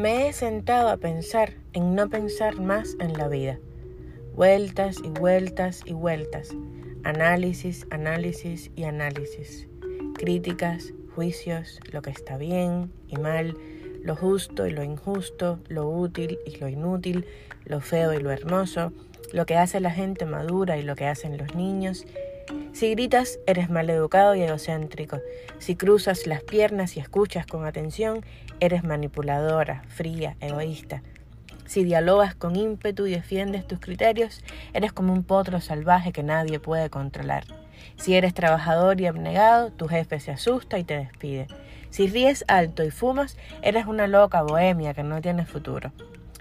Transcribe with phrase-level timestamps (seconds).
[0.00, 3.58] Me he sentado a pensar en no pensar más en la vida.
[4.34, 6.56] Vueltas y vueltas y vueltas.
[7.04, 9.68] Análisis, análisis y análisis.
[10.14, 13.58] Críticas, juicios, lo que está bien y mal,
[14.02, 17.26] lo justo y lo injusto, lo útil y lo inútil,
[17.66, 18.94] lo feo y lo hermoso,
[19.34, 22.06] lo que hace la gente madura y lo que hacen los niños.
[22.72, 25.18] Si gritas, eres maleducado y egocéntrico.
[25.58, 28.24] Si cruzas las piernas y escuchas con atención,
[28.60, 31.02] eres manipuladora, fría, egoísta.
[31.66, 34.42] Si dialogas con ímpetu y defiendes tus criterios,
[34.72, 37.44] eres como un potro salvaje que nadie puede controlar.
[37.96, 41.46] Si eres trabajador y abnegado, tu jefe se asusta y te despide.
[41.90, 45.92] Si ríes alto y fumas, eres una loca bohemia que no tiene futuro.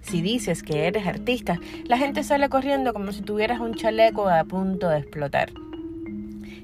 [0.02, 4.44] Si dices que eres artista, la gente sale corriendo como si tuvieras un chaleco a
[4.46, 5.52] punto de explotar.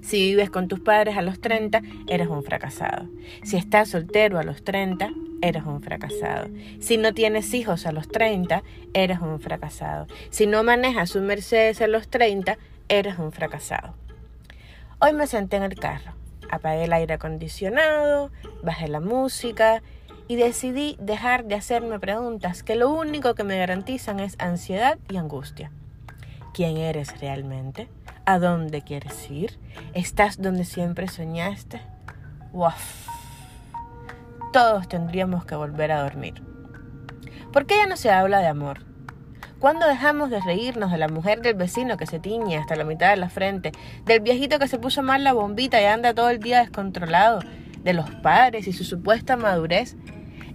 [0.05, 3.09] Si vives con tus padres a los 30, eres un fracasado.
[3.41, 5.09] Si estás soltero a los 30,
[5.41, 6.47] eres un fracasado.
[6.79, 8.61] Si no tienes hijos a los 30,
[8.93, 10.05] eres un fracasado.
[10.29, 13.95] Si no manejas un Mercedes a los 30, eres un fracasado.
[14.99, 16.13] Hoy me senté en el carro,
[16.51, 18.29] apagué el aire acondicionado,
[18.61, 19.81] bajé la música
[20.27, 25.17] y decidí dejar de hacerme preguntas que lo único que me garantizan es ansiedad y
[25.17, 25.71] angustia.
[26.53, 27.87] ¿Quién eres realmente?
[28.27, 29.59] ¿A dónde quieres ir?
[29.93, 31.81] ¿Estás donde siempre soñaste?
[32.53, 33.07] ¡Waf!
[34.51, 36.41] Todos tendríamos que volver a dormir.
[37.53, 38.79] ¿Por qué ya no se habla de amor?
[39.59, 43.11] ¿Cuándo dejamos de reírnos de la mujer del vecino que se tiñe hasta la mitad
[43.11, 43.71] de la frente,
[44.05, 47.41] del viejito que se puso mal la bombita y anda todo el día descontrolado,
[47.83, 49.95] de los padres y su supuesta madurez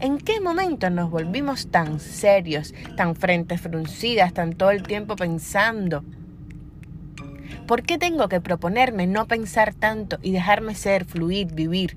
[0.01, 6.03] ¿En qué momento nos volvimos tan serios, tan frentes fruncidas, tan todo el tiempo pensando?
[7.71, 11.97] ¿Por qué tengo que proponerme no pensar tanto y dejarme ser, fluir, vivir?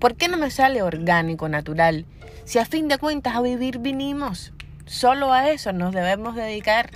[0.00, 2.04] ¿Por qué no me sale orgánico, natural?
[2.44, 4.52] Si a fin de cuentas a vivir vinimos,
[4.86, 6.90] solo a eso nos debemos dedicar.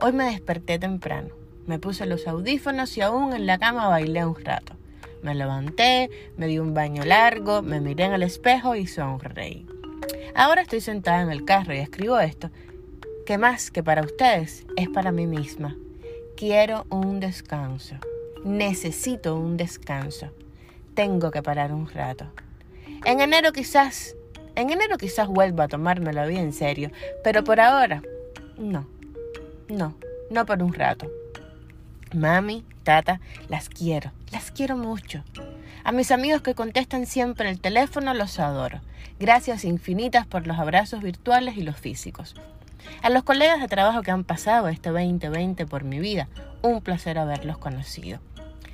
[0.00, 1.28] Hoy me desperté temprano,
[1.64, 4.74] me puse los audífonos y aún en la cama bailé un rato.
[5.22, 9.64] Me levanté, me di un baño largo, me miré en el espejo y sonreí.
[10.34, 12.50] Ahora estoy sentada en el carro y escribo esto,
[13.26, 15.76] que más que para ustedes es para mí misma.
[16.40, 17.96] Quiero un descanso.
[18.46, 20.30] Necesito un descanso.
[20.94, 22.32] Tengo que parar un rato.
[23.04, 24.16] En enero quizás,
[24.54, 26.92] en enero quizás vuelva a tomármelo bien en serio,
[27.22, 28.00] pero por ahora,
[28.56, 28.88] no,
[29.68, 29.94] no,
[30.30, 31.12] no por un rato.
[32.14, 33.20] Mami, tata,
[33.50, 35.22] las quiero, las quiero mucho.
[35.84, 38.80] A mis amigos que contestan siempre el teléfono los adoro.
[39.18, 42.34] Gracias infinitas por los abrazos virtuales y los físicos.
[43.02, 46.28] A los colegas de trabajo que han pasado este 2020 por mi vida,
[46.62, 48.20] un placer haberlos conocido.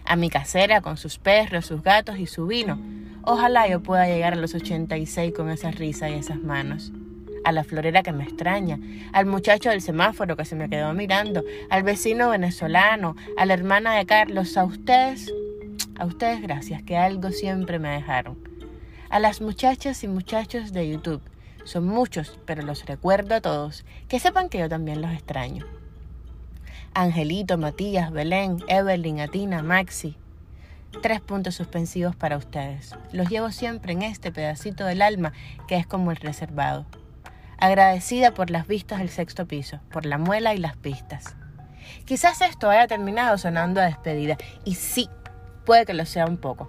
[0.04, 2.78] A mi casera con sus perros, sus gatos y su vino.
[3.22, 6.92] Ojalá yo pueda llegar a los 86 con esa risa y esas manos
[7.46, 8.80] a la florera que me extraña,
[9.12, 13.94] al muchacho del semáforo que se me quedó mirando, al vecino venezolano, a la hermana
[13.94, 15.32] de Carlos, a ustedes,
[15.96, 18.36] a ustedes gracias, que algo siempre me dejaron.
[19.10, 21.22] A las muchachas y muchachos de YouTube,
[21.66, 25.66] son muchos, pero los recuerdo a todos, que sepan que yo también los extraño.
[26.94, 30.16] Angelito, Matías, Belén, Evelyn, Atina, Maxi.
[31.02, 32.94] Tres puntos suspensivos para ustedes.
[33.12, 35.34] Los llevo siempre en este pedacito del alma
[35.68, 36.86] que es como el reservado
[37.58, 41.36] agradecida por las vistas del sexto piso, por la muela y las pistas.
[42.04, 45.08] Quizás esto haya terminado sonando a despedida, y sí,
[45.64, 46.68] puede que lo sea un poco.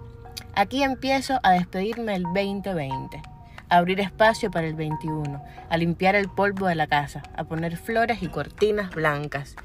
[0.54, 3.22] Aquí empiezo a despedirme el 2020,
[3.68, 7.76] a abrir espacio para el 21, a limpiar el polvo de la casa, a poner
[7.76, 9.56] flores y cortinas blancas.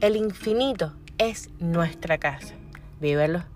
[0.00, 2.54] El infinito es nuestra casa.
[3.00, 3.51] Vívelo.